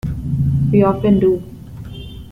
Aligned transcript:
We 0.71 0.81
often 0.81 1.19
do. 1.19 1.43